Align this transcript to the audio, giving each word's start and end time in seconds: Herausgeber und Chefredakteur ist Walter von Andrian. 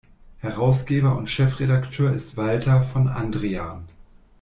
Herausgeber 0.39 1.15
und 1.15 1.29
Chefredakteur 1.29 2.11
ist 2.11 2.35
Walter 2.35 2.81
von 2.81 3.07
Andrian. 3.07 3.87